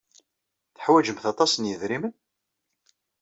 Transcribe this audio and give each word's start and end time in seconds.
Teḥwajemt 0.75 1.25
aṭas 1.31 1.53
n 1.57 1.69
yidrimen? 1.69 2.13